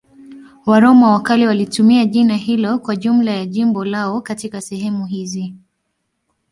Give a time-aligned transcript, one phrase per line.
[0.65, 5.55] Waroma wa kale walitumia jina hilo kwa jumla ya jimbo lao katika sehemu hizi.